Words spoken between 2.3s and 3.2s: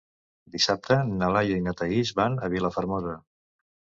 a Vilafermosa.